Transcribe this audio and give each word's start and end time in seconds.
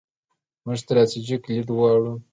موږ 0.63 0.77
ستراتیژیک 0.83 1.41
لید 1.49 1.67
غواړو. 1.75 2.13